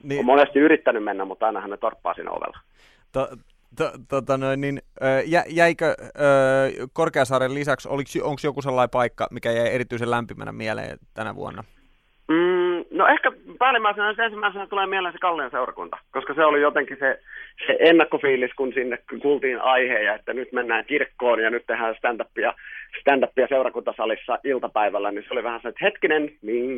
[0.02, 0.18] Niin.
[0.18, 2.58] Olen monesti yrittänyt mennä, mutta aina ne torppaa siinä ovella.
[3.12, 3.28] To,
[3.76, 4.82] to, tota noin, niin,
[5.26, 5.94] jä, jäikö
[6.92, 7.88] Korkeasaaren lisäksi,
[8.22, 11.64] onko joku sellainen paikka, mikä jäi erityisen lämpimänä mieleen tänä vuonna?
[12.92, 17.20] No ehkä päällimmäisenä ensimmäisenä tulee mieleen se Kallion seurakunta, koska se oli jotenkin se
[17.66, 22.54] se ennakkofiilis, kun sinne kuultiin aiheja, että nyt mennään kirkkoon ja nyt tehdään stand-upia,
[23.00, 26.30] stand-upia seurakuntasalissa iltapäivällä, niin se oli vähän se, että hetkinen,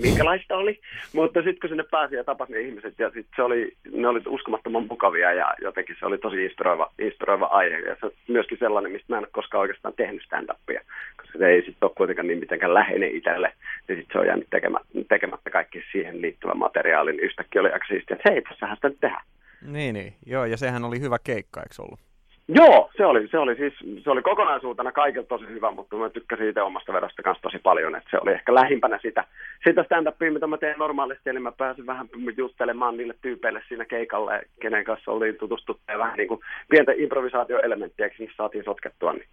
[0.03, 0.81] minkälaista oli.
[1.13, 4.21] Mutta sitten kun sinne pääsi ja tapasi ne ihmiset, ja sit se oli, ne oli
[4.29, 7.79] uskomattoman mukavia ja jotenkin se oli tosi inspiroiva, inspiroiva aihe.
[7.79, 10.81] Ja se myöskin sellainen, mistä mä en ole koskaan oikeastaan tehnyt stand-upia,
[11.17, 13.53] koska se ei sitten ole kuitenkaan niin mitenkään läheinen itselle.
[13.89, 17.87] Ja sitten se on jäänyt tekemättä, tekemättä kaikki siihen liittyvä materiaali, niin yhtäkkiä oli aika
[17.87, 19.25] siistiä, että hei, tässähän sitä nyt tehdään.
[19.67, 20.13] Niin, niin.
[20.27, 22.14] Joo, ja sehän oli hyvä keikka, eikö ollut?
[22.49, 26.49] Joo, se oli, se oli siis, se oli kokonaisuutena kaikilta tosi hyvä, mutta mä tykkäsin
[26.49, 29.25] itse omasta vedosta kanssa tosi paljon, että se oli ehkä lähimpänä sitä,
[29.69, 34.43] sitä stand-upia, mitä mä teen normaalisti, eli mä pääsin vähän justelemaan niille tyypeille siinä keikalle,
[34.61, 39.27] kenen kanssa oli tutustuttu ja vähän niin kuin pientä improvisaatioelementtiä, missä saatiin sotkettua, niin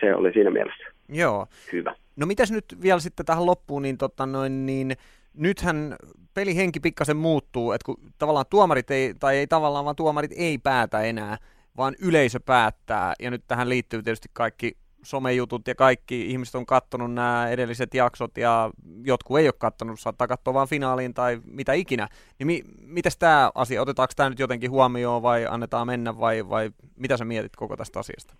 [0.00, 1.46] se oli siinä mielessä Joo.
[1.72, 1.94] hyvä.
[2.16, 4.92] No mitäs nyt vielä sitten tähän loppuun, niin, tota noin, niin
[5.34, 5.96] nythän
[6.34, 11.02] pelihenki pikkasen muuttuu, että kun tavallaan tuomarit ei, tai ei tavallaan, vaan tuomarit ei päätä
[11.02, 11.36] enää,
[11.76, 17.14] vaan yleisö päättää, ja nyt tähän liittyy tietysti kaikki somejutut ja kaikki ihmiset on kattonut
[17.14, 18.70] nämä edelliset jaksot ja
[19.04, 22.08] jotkut ei ole kattonut, saattaa katsoa vain finaaliin tai mitä ikinä.
[22.38, 26.70] Niin mi- mites tämä asia, otetaanko tämä nyt jotenkin huomioon vai annetaan mennä vai, vai
[26.96, 28.34] mitä sä mietit koko tästä asiasta?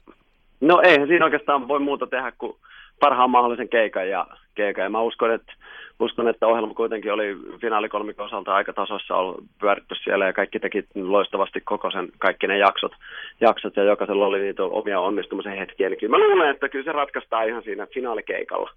[0.60, 2.56] No eihän siinä oikeastaan voi muuta tehdä kuin
[3.00, 4.84] parhaan mahdollisen keikan ja, keikan.
[4.84, 5.52] ja mä uskon, että,
[6.00, 10.84] uskon, että ohjelma kuitenkin oli finaalikolmikon osalta aika tasossa ollut pyöritty siellä ja kaikki teki
[10.94, 12.92] loistavasti koko sen, kaikki ne jaksot,
[13.40, 15.88] jaksot ja jokaisella oli niitä omia onnistumisen hetkiä.
[15.88, 18.70] Niin kyllä mä luulen, että kyllä se ratkaistaan ihan siinä finaalikeikalla.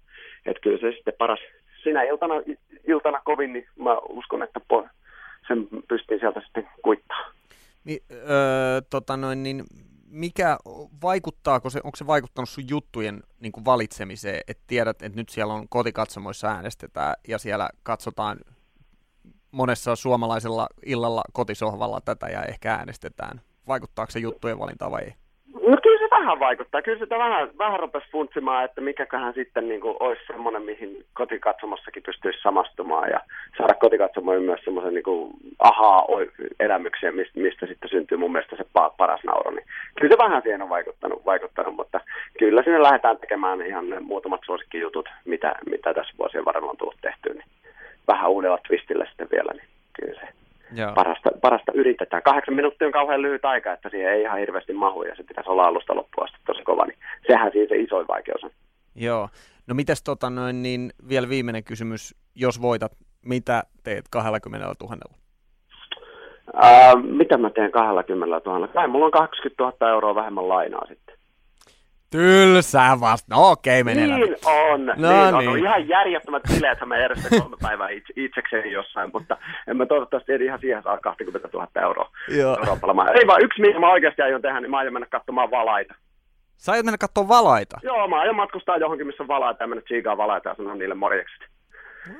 [0.46, 1.40] Että kyllä se sitten paras
[1.82, 2.34] sinä iltana,
[2.88, 4.60] iltana kovin, niin mä uskon, että
[5.48, 7.30] sen pystyy sieltä sitten kuittaa.
[7.84, 9.64] Mi, öö, tota noin, niin
[10.10, 10.58] mikä,
[11.02, 15.54] vaikuttaako se, onko se vaikuttanut sun juttujen niin kuin valitsemiseen, että tiedät, että nyt siellä
[15.54, 18.38] on kotikatsomoissa äänestetään ja siellä katsotaan
[19.50, 23.40] monessa suomalaisella illalla kotisohvalla tätä ja ehkä äänestetään.
[23.68, 25.14] Vaikuttaako se juttujen valintaan vai ei?
[26.28, 26.82] Vähän vaikuttaa.
[26.82, 32.02] Kyllä sitä vähän, vähän rupesi funtsimaan, että mikäköhän sitten niin kuin olisi semmoinen, mihin kotikatsomossakin
[32.02, 33.20] pystyisi samastumaan ja
[33.58, 38.64] saada kotikatsomoihin myös semmoisen niin kuin ahaa-elämyksen, mistä, mistä sitten syntyy mun mielestä se
[38.96, 39.50] paras nauro.
[39.50, 39.66] Niin
[40.00, 42.00] kyllä se vähän siihen on vaikuttanut, vaikuttanut, mutta
[42.38, 46.98] kyllä sinne lähdetään tekemään ihan ne muutamat suosikkijutut, mitä, mitä tässä vuosien varrella on tullut
[47.00, 47.48] tehtyä, niin
[48.08, 49.68] vähän uudella twistillä sitten vielä, niin
[50.00, 50.28] kyllä se
[50.72, 50.92] Joo.
[50.94, 52.22] Parasta, parasta yritetään.
[52.22, 55.50] Kahdeksan minuuttia on kauhean lyhyt aika, että siihen ei ihan hirveästi mahu ja se pitäisi
[55.50, 58.50] olla alusta loppuun asti tosi kova, niin sehän siinä se isoin vaikeus on.
[58.94, 59.28] Joo.
[59.66, 62.92] No mitäs tota noin, niin vielä viimeinen kysymys, jos voitat,
[63.24, 64.96] mitä teet 20 000?
[66.54, 68.68] Ää, mitä mä teen 20 000?
[68.68, 71.07] Kai mulla on 20 000 euroa vähemmän lainaa sitten.
[72.10, 73.34] Tylsää vasta.
[73.34, 74.86] No okei, okay, menee Niin on.
[74.86, 75.48] No niin, niin.
[75.48, 75.58] on.
[75.58, 80.42] Ihan järjettömät bileet, mä järjestän kolme päivää itse, itsekseni jossain, mutta en mä toivottavasti en
[80.42, 82.10] ihan siihen saa 20 000 euroa.
[82.28, 82.56] Joo.
[83.14, 85.94] Ei vaan yksi, mihin mä oikeasti aion tehdä, niin mä aion mennä katsomaan valaita.
[86.56, 87.80] Sä aiot mennä katsomaan valaita?
[87.82, 90.94] Joo, mä aion matkustaa johonkin, missä on valaita ja mennä tsiikaa valaita ja sanoa niille
[90.94, 91.40] morjekset.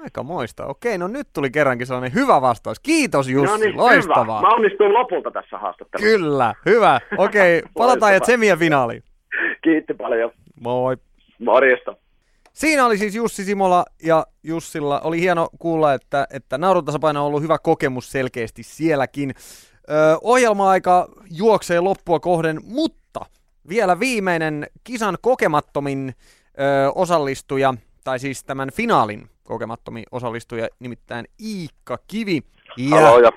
[0.02, 0.66] Aika moista.
[0.66, 2.80] Okei, no nyt tuli kerrankin sellainen hyvä vastaus.
[2.80, 4.38] Kiitos Jussi, no niin, loistavaa.
[4.38, 4.48] Hyvä.
[4.48, 6.18] Mä onnistuin lopulta tässä haastattelussa.
[6.18, 7.00] Kyllä, hyvä.
[7.16, 9.02] Okei, palataan ja Tsemien finaaliin.
[9.62, 10.30] Kiitti paljon.
[10.60, 10.96] Moi.
[11.38, 11.94] Morjesta.
[12.52, 15.00] Siinä oli siis Jussi Simola ja Jussilla.
[15.00, 19.34] Oli hieno kuulla, että, että naurutasapaino on ollut hyvä kokemus selkeästi sielläkin.
[19.90, 23.20] Ö, ohjelma-aika juoksee loppua kohden, mutta
[23.68, 26.14] vielä viimeinen kisan kokemattomin
[26.60, 32.42] ö, osallistuja, tai siis tämän finaalin kokemattomin osallistuja, nimittäin Iikka Kivi.
[32.76, 33.32] Ja, haloja.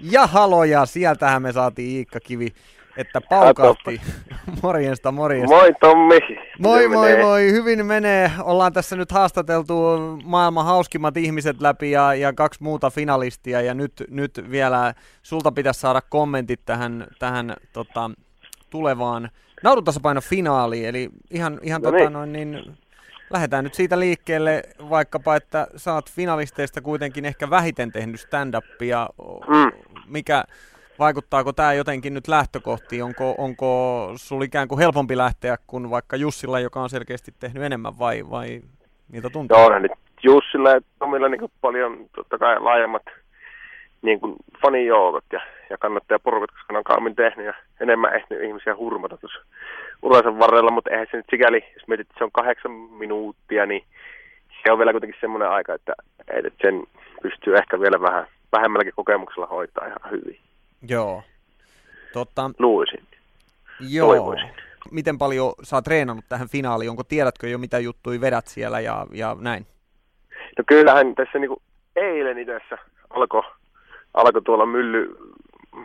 [0.00, 2.52] Ja haloja, sieltähän me saatiin Iikka Kivi
[2.96, 4.00] että paukautti.
[4.62, 5.56] morjesta, morjesta.
[5.56, 6.18] Moi Tommi.
[6.58, 7.24] Moi moi menee?
[7.24, 8.30] moi, hyvin menee.
[8.42, 9.74] Ollaan tässä nyt haastateltu
[10.24, 15.80] maailman hauskimmat ihmiset läpi ja, ja kaksi muuta finalistia ja nyt, nyt vielä sulta pitäisi
[15.80, 18.10] saada kommentit tähän, tähän tota,
[18.70, 19.30] tulevaan
[19.62, 22.12] naurutasapaino finaaliin, eli ihan, ihan no tota, niin.
[22.12, 22.76] noin, niin,
[23.30, 29.08] lähdetään nyt siitä liikkeelle vaikkapa, että saat finalisteista kuitenkin ehkä vähiten tehnyt stand-upia.
[29.48, 29.72] Mm.
[30.06, 30.44] Mikä,
[31.00, 33.04] vaikuttaako tämä jotenkin nyt lähtökohtiin?
[33.04, 33.70] Onko, onko
[34.16, 38.60] sulla ikään kuin helpompi lähteä kuin vaikka Jussilla, joka on selkeästi tehnyt enemmän vai, vai
[39.12, 39.58] miltä tuntuu?
[39.58, 43.02] Joo, nyt Jussilla ja Tomilla niin paljon totta kai laajemmat
[44.02, 48.76] niin kuin fanijoukot ja, ja kannattajaporukat, koska ne on kauemmin tehnyt ja enemmän ehtinyt ihmisiä
[48.76, 49.38] hurmata tuossa
[50.02, 53.84] uransa varrella, mutta eihän se nyt sikäli, jos mietit, että se on kahdeksan minuuttia, niin
[54.62, 55.92] se on vielä kuitenkin semmoinen aika, että,
[56.32, 56.82] että sen
[57.22, 60.38] pystyy ehkä vielä vähän vähemmälläkin kokemuksella hoitaa ihan hyvin.
[60.88, 61.22] Joo.
[62.12, 63.06] Totta, Luulisin.
[63.80, 64.06] Joo.
[64.08, 64.50] Toivoisin.
[64.90, 66.90] Miten paljon sä oot treenannut tähän finaaliin?
[66.90, 69.66] Onko tiedätkö jo mitä juttuja vedät siellä ja, ja näin?
[70.58, 71.62] No kyllähän tässä niinku
[71.96, 72.60] eilen itse
[73.10, 73.42] alkoi
[74.14, 75.16] alko tuolla mylly,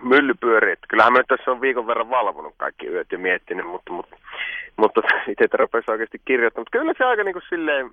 [0.04, 0.72] myllypyöri.
[0.72, 4.16] Että kyllähän mä nyt tässä on viikon verran valvonut kaikki yöt ja miettinyt, mutta, mutta,
[4.78, 6.68] mutta itse tarpeessa oikeasti kirjoittanut.
[6.68, 7.86] Mutta kyllä se aika niin kuin silleen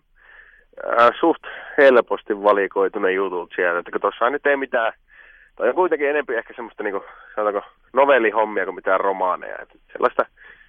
[1.01, 1.43] äh, suht
[1.79, 3.79] helposti valikoitu ne jutut sieltä.
[3.79, 4.93] Että kun tuossa nyt ei mitään
[5.57, 9.59] Toi on kuitenkin enemmän ehkä semmoista niin kuin, sanotaanko, novellihommia kuin mitään romaaneja.
[9.62, 10.23] Että sellaista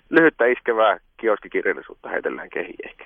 [0.10, 3.06] lyhyttä iskevää kioskikirjallisuutta heitellään kehiin ehkä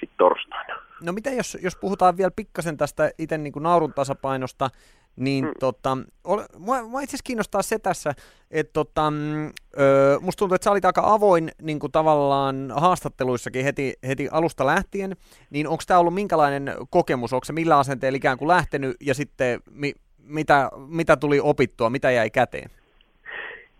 [0.00, 0.74] sitten torstaina.
[1.02, 4.70] No mitä jos, jos puhutaan vielä pikkasen tästä itse niin naurun tasapainosta,
[5.16, 5.52] niin mm.
[5.60, 8.14] tota, ole, mua, mua itse asiassa kiinnostaa se tässä,
[8.50, 13.64] että tota, mm, ö, musta tuntuu, että sä olit aika avoin niin kuin tavallaan haastatteluissakin
[13.64, 15.16] heti, heti alusta lähtien,
[15.50, 19.60] niin onko tämä ollut minkälainen kokemus, onko se millä asenteella ikään kuin lähtenyt ja sitten
[19.70, 19.92] mi,
[20.28, 22.70] mitä, mitä tuli opittua, mitä jäi käteen?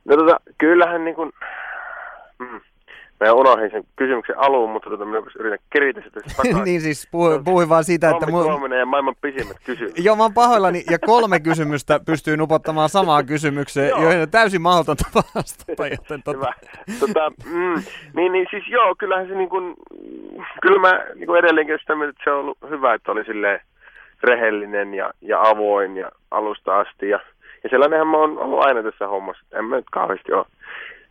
[0.05, 1.33] No tota, kyllähän niin kuin,
[2.39, 2.61] mm,
[3.21, 6.65] Mä unohdin sen kysymyksen alun, mutta tota, minä yritän keritä sitä takaisin.
[6.65, 8.27] niin siis puhuin, puhuin vaan siitä, että...
[8.27, 10.05] Tommi mu- ja maailman pisimmät kysymykset.
[10.05, 15.05] Joo, mä oon pahoillani, ja kolme kysymystä pystyy nupottamaan samaan kysymykseen, joihin on täysin mahdotonta
[15.35, 15.87] vastata.
[15.87, 16.39] Joten tota...
[16.39, 16.53] Hyvä.
[17.01, 17.83] Tota, mm,
[18.17, 19.75] niin, niin siis joo, kyllähän se niin kuin,
[20.63, 23.61] kyllä mä niin kuin edelleenkin sitä mieltä, että se on ollut hyvä, että oli silleen
[24.23, 27.09] rehellinen ja, ja avoin ja alusta asti.
[27.09, 27.21] Ja,
[27.63, 30.47] ja sellainenhan mä oon ollut aina tässä hommassa, en mä nyt kauheasti ole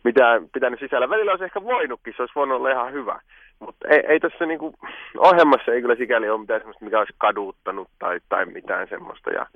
[0.04, 1.10] mitä pitänyt sisällä.
[1.10, 3.20] Välillä olisi ehkä voinutkin, se olisi voinut olla ihan hyvä.
[3.60, 4.74] Mutta ei, ei tässä niinku,
[5.18, 9.30] ohjelmassa ei kyllä sikäli ole mitään semmoista, mikä olisi kaduuttanut tai, tai mitään semmoista.
[9.30, 9.46] Ja,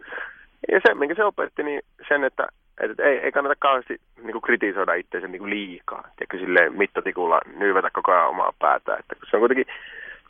[0.73, 2.47] ja se, minkä se opetti, niin sen, että,
[2.81, 6.03] että ei, ei kannata kauheasti niinku kritisoida itseänsä niinku liikaa.
[6.17, 8.97] Tiedätkö, silleen mittatikulla nyyvätä koko ajan omaa päätä.
[8.97, 9.67] Että kun se on kuitenkin,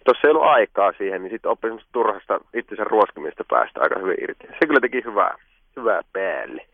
[0.05, 4.47] tuossa ei ollut aikaa siihen, niin sitten oppi turhasta itsensä ruoskimista päästä aika hyvin irti.
[4.47, 5.35] Se kyllä teki hyvää,
[5.77, 6.67] hyvää päälle.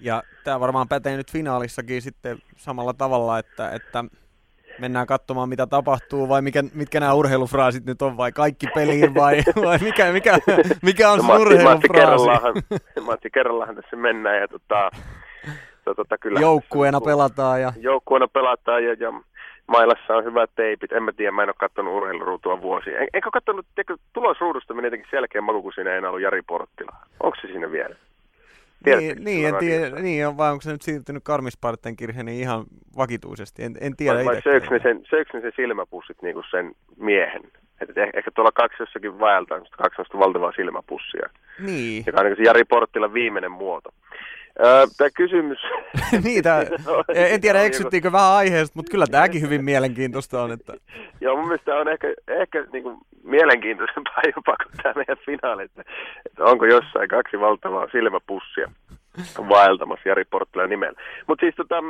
[0.00, 4.04] Ja tämä varmaan pätee nyt finaalissakin sitten samalla tavalla, että, että
[4.78, 9.36] mennään katsomaan mitä tapahtuu vai mikä, mitkä nämä urheilufraasit nyt on vai kaikki peliin vai,
[9.64, 10.38] vai mikä, mikä,
[10.82, 12.28] mikä on no, urheilufraasi?
[13.00, 14.90] Matti kerrallahan tässä mennään ja tota,
[15.84, 17.60] to, tota, kyllä, joukkueena pelataan.
[17.60, 17.72] Ja...
[17.80, 19.12] Joukkueena pelataan ja, ja
[19.66, 20.92] Mailassa on hyvät teipit.
[20.92, 22.98] En mä tiedä, mä en ole katsonut urheiluruutua vuosia.
[22.98, 26.42] En, enkä katsonut, tiedätkö, tulosruudusta meni jotenkin selkeä maku, kun siinä ei enää ollut Jari
[26.42, 26.96] Porttila.
[27.20, 27.96] Onko se siinä vielä?
[28.86, 32.64] niin, niin, en tiedä, niin on, vai onko se nyt siirtynyt Karmispartenkirheen ihan
[32.96, 36.44] vakituisesti, en, en tiedä Vai, vai söikö ne sen, söikö ne sen silmäpussit niin kuin
[36.50, 37.42] sen miehen?
[37.80, 41.28] Et ehkä, ehkä tuolla kaksi jossakin vaeltaa, kaksi valtavaa silmäpussia.
[41.58, 42.04] Niin.
[42.06, 43.90] Joka on niin se Jari Porttilan viimeinen muoto.
[44.96, 45.58] Tämä kysymys...
[46.24, 46.60] niin, tää,
[47.32, 50.52] en tiedä eksyttiinkö vähän aiheesta, mutta kyllä tämäkin hyvin mielenkiintoista on.
[50.52, 50.72] Että...
[51.20, 55.84] Joo, mun mielestä on ehkä, ehkä niin kuin mielenkiintoisempaa jopa kuin tämä meidän finaali, että,
[56.26, 58.70] että onko jossain kaksi valtavaa silmäpussia
[59.48, 61.00] vaeltamassa Jari Porttilan nimellä.
[61.26, 61.80] Mutta siis tota,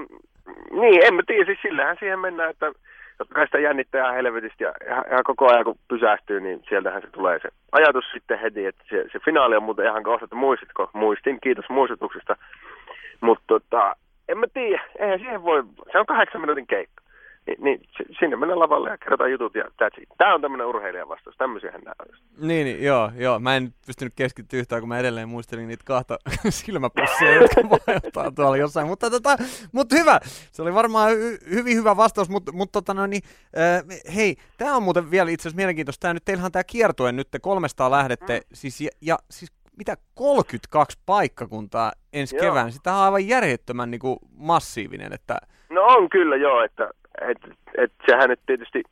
[0.70, 2.72] niin, en mä tiedä, siis sillähän siihen mennään, että
[3.18, 7.08] totta kai sitä jännittää ihan helvetistä ja ihan koko ajan kun pysähtyy, niin sieltähän se
[7.10, 10.90] tulee se ajatus sitten heti, että se, se finaali on muuten ihan kohta, että muistitko?
[10.92, 12.36] Muistin, kiitos muistutuksesta.
[13.20, 13.96] Mutta tota,
[14.28, 17.05] en mä tiedä, eihän siihen voi, se on kahdeksan minuutin keikka.
[17.46, 17.80] Niin, niin
[18.18, 20.08] sinne mennään lavalle ja kerrotaan jutut ja that's it.
[20.18, 22.48] Tämä on tämmöinen urheilijan vastaus, tämmöisiähän nämä on.
[22.48, 23.38] Niin, niin, joo, joo.
[23.38, 28.56] Mä en pystynyt keskittyä yhtään, kun mä edelleen muistelin niitä kahta silmäpussia, jotka vaihtaa tuolla
[28.56, 28.86] jossain.
[28.86, 29.36] Mutta, tota,
[29.72, 30.20] mutta hyvä,
[30.52, 33.22] se oli varmaan hy- hyvin hyvä vastaus, mutta, mutta tota, no, niin,
[33.58, 36.02] äh, hei, tämä on muuten vielä itse asiassa mielenkiintoista.
[36.02, 38.44] Tämä nyt, teillähän tämä kiertue nyt, te 300 lähdette, mm.
[38.52, 42.42] siis, ja, ja siis mitä 32 paikkakuntaa ensi joo.
[42.42, 42.72] kevään.
[42.72, 45.12] Sitä on aivan järjettömän niin kuin, massiivinen.
[45.12, 45.38] Että...
[45.70, 47.38] No on kyllä joo, että et,
[47.76, 48.82] et sehän nyt tietysti,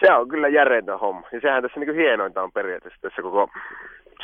[0.00, 1.28] se on kyllä järeintä homma.
[1.32, 3.50] Ja sehän tässä niin kuin hienointa on periaatteessa tässä koko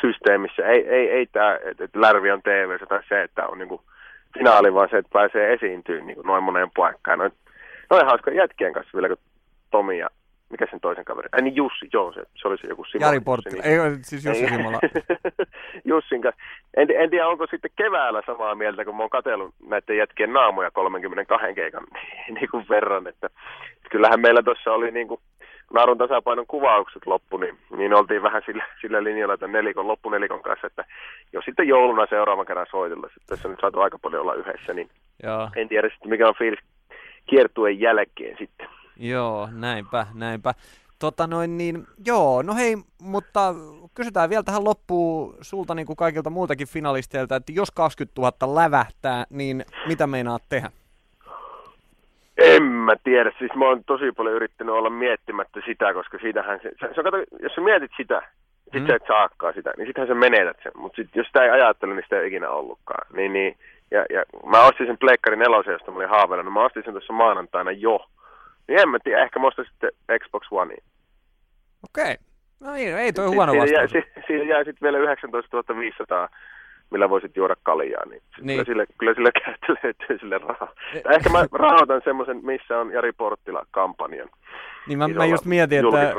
[0.01, 0.65] systeemissä.
[0.65, 3.81] Ei, ei, ei tämä, että et Lärvi on tv tai se, että on niin kuin
[4.33, 7.19] finaali, vaan se, että pääsee esiintyä niin kuin noin moneen paikkaan.
[7.19, 7.31] Noin,
[7.89, 9.17] noin hauska jätkien kanssa vielä, kun
[9.71, 10.09] Tomi ja
[10.53, 11.29] mikä sen toisen kaveri?
[11.31, 13.07] Ai niin Jussi, joo, se, se oli se joku Simola.
[13.07, 13.65] Jari Portti, niin.
[13.65, 14.79] ei siis Jussi Simola.
[15.91, 16.41] Jussin kanssa.
[16.77, 20.71] En, en tiedä, onko sitten keväällä samaa mieltä, kun mä oon katsellut näiden jätkien naamoja
[20.71, 21.83] 32 keikan
[22.35, 23.29] niin kuin verran, että
[23.89, 25.19] kyllähän meillä tuossa oli niin kuin,
[25.73, 30.67] naarun tasapainon kuvaukset loppu, niin, niin oltiin vähän sillä, sillä linjalla että nelikon, loppunelikon kanssa,
[30.67, 30.85] että
[31.33, 34.89] jos sitten jouluna seuraavan kerran soitella, tässä nyt saatu aika paljon olla yhdessä, niin
[35.23, 35.49] Joo.
[35.55, 36.59] en tiedä sitten mikä on fiilis
[37.25, 38.67] kiertueen jälkeen sitten.
[38.97, 40.53] Joo, näinpä, näinpä.
[40.99, 43.55] Tota noin niin, joo, no hei, mutta
[43.95, 49.25] kysytään vielä tähän loppuun sulta niin kuin kaikilta muiltakin finalisteilta, että jos 20 000 lävähtää,
[49.29, 50.71] niin mitä meinaat tehdä?
[52.37, 56.71] En mä tiedä, siis mä oon tosi paljon yrittänyt olla miettimättä sitä, koska siitähän se,
[56.79, 58.21] se, se kato, jos sä mietit sitä,
[58.71, 58.87] sit mm.
[58.87, 61.93] sä et saakkaa sitä, niin sittenhän sä menetät sen, mutta sit, jos sitä ei ajattele,
[61.93, 63.07] niin sitä ei ikinä ollutkaan.
[63.15, 63.57] Niin, niin,
[63.91, 67.13] ja, ja mä ostin sen Pleikkari nelosen, josta mä olin haaveillut, mä ostin sen tuossa
[67.13, 68.05] maanantaina jo,
[68.67, 70.75] niin en mä tiedä, ehkä mä sitten Xbox One.
[71.83, 72.03] Okei.
[72.03, 72.15] Okay.
[72.59, 73.93] No niin, ei toi huono siinä vastaus.
[73.93, 76.29] Jää, siinä jää sitten vielä 19 500,
[76.91, 78.47] millä voisit juoda kaljaa, niin, niin.
[78.47, 79.31] Kyllä, sille, kyllä sille
[79.83, 80.73] löytyy sille rahaa.
[80.93, 84.29] E- ehkä mä rahoitan semmoisen, missä on Jari Porttila kampanjan.
[84.87, 86.13] Niin mä, mä just mietin, että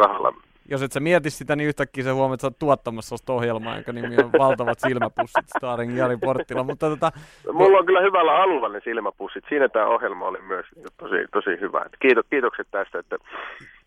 [0.68, 3.74] jos et sä mieti sitä, niin yhtäkkiä sä huomaat, että sä oot tuottamassa sellaista ohjelmaa,
[3.74, 6.62] jonka nimi on Valtavat silmäpussit, starring Jari Porttila.
[6.62, 7.12] Mutta tota,
[7.52, 9.44] Mulla on kyllä hyvällä alueella ne silmäpussit.
[9.48, 11.86] Siinä tämä ohjelma oli myös tosi, tosi hyvä.
[12.00, 13.16] Kiitos, kiitokset tästä, että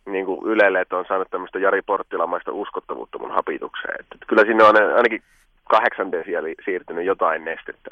[0.05, 3.95] niin kuin Ylelle, että on saanut tämmöistä Jari Porttilamaista uskottavuutta mun hapitukseen.
[3.99, 5.21] Että, että kyllä sinne on ainakin
[5.69, 7.89] kahdeksanteen siellä siirtynyt jotain nestettä.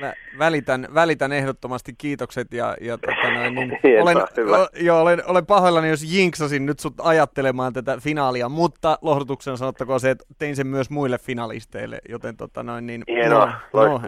[0.00, 5.46] Mä välitän, välitän ehdottomasti kiitokset ja, ja tota noin, niin olen, o, joo, olen, olen
[5.46, 10.66] pahoillani, jos jinksasin nyt sut ajattelemaan tätä finaalia, mutta lohdutuksen sanottakoon se, että tein sen
[10.66, 14.00] myös muille finalisteille, joten tota noin, niin Hienoa, no, no,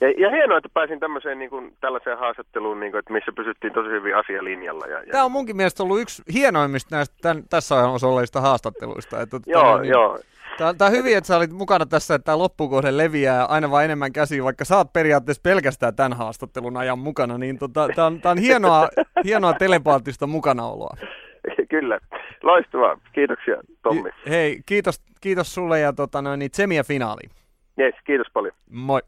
[0.00, 3.72] Ja, ja hienoa, että pääsin tämmöiseen niin kuin, tällaiseen haastatteluun, niin kuin, että missä pysyttiin
[3.72, 4.86] tosi hyvin asialinjalla.
[4.86, 5.12] Ja, ja...
[5.12, 9.20] Tämä on munkin mielestä ollut yksi hienoimmista näistä tämän, tässä ohjelmassa olleista haastatteluista.
[9.20, 10.18] Että, tota Joo, noin, niin, joo.
[10.58, 13.84] Tämä, tämä on hyvin, että sä olit mukana tässä, että tämä loppukohde leviää aina vaan
[13.84, 18.20] enemmän käsiin, vaikka sä oot periaatteessa pelkästään tämän haastattelun ajan mukana, niin tota, tämä on,
[18.20, 18.88] tämä on hienoa,
[19.24, 20.96] hienoa telepaattista mukanaoloa.
[21.70, 21.98] Kyllä.
[22.42, 22.98] Loistavaa.
[23.12, 24.10] Kiitoksia, Tommi.
[24.28, 27.30] Hei, kiitos, kiitos sulle ja tota, noin, niin tsemiä finaaliin.
[27.80, 28.54] Yes, kiitos paljon.
[28.70, 29.00] Moi.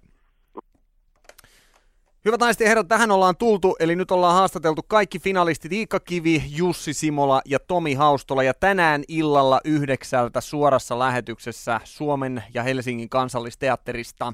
[2.24, 6.42] Hyvät naiset ja herrat, tähän ollaan tultu, eli nyt ollaan haastateltu kaikki finalistit Iikka Kivi,
[6.56, 8.42] Jussi Simola ja Tomi Haustola.
[8.42, 14.32] Ja tänään illalla yhdeksältä suorassa lähetyksessä Suomen ja Helsingin kansallisteatterista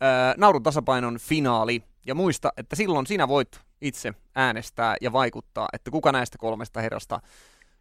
[0.00, 1.82] ää, Naurun tasapainon finaali.
[2.06, 7.20] Ja muista, että silloin sinä voit itse äänestää ja vaikuttaa, että kuka näistä kolmesta herrasta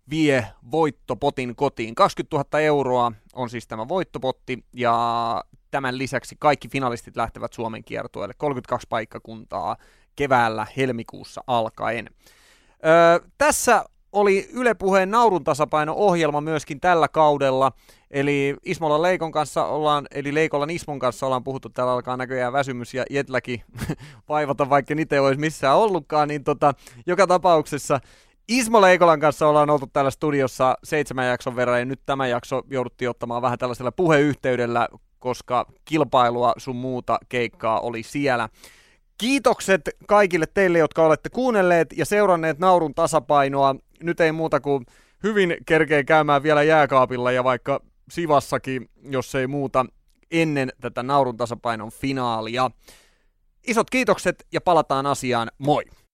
[0.10, 1.96] vie voittopotin kotiin.
[1.96, 8.34] 20 000 euroa on siis tämä voittopotti ja tämän lisäksi kaikki finalistit lähtevät Suomen kiertueelle.
[8.38, 9.78] 32 paikkakuntaa
[10.16, 12.10] keväällä helmikuussa alkaen.
[12.86, 17.72] Öö, tässä oli Yle Puheen naurun tasapaino-ohjelma myöskin tällä kaudella.
[18.12, 22.94] Eli Ismolan Leikon kanssa ollaan, eli Leikolan Ismon kanssa ollaan puhuttu, täällä alkaa näköjään väsymys
[22.94, 23.64] ja jetläkin
[24.30, 26.74] vaivata, vaikka niitä ei olisi missään ollutkaan, niin tota,
[27.06, 28.00] joka tapauksessa
[28.48, 33.10] Ismo Leikolan kanssa ollaan oltu täällä studiossa seitsemän jakson verran ja nyt tämä jakso jouduttiin
[33.10, 34.88] ottamaan vähän tällaisella puheyhteydellä,
[35.20, 38.50] koska kilpailua sun muuta keikkaa oli siellä.
[39.18, 43.76] Kiitokset kaikille teille, jotka olette kuunnelleet ja seuranneet naurun tasapainoa.
[44.04, 44.86] Nyt ei muuta kuin
[45.24, 47.80] hyvin kerkee käymään vielä jääkaapilla ja vaikka
[48.12, 49.86] Sivassakin, jos ei muuta,
[50.32, 52.72] ennen tätä naurun tasapainon finaalia.
[53.68, 55.52] Isot kiitokset ja palataan asiaan.
[55.58, 55.84] Moi!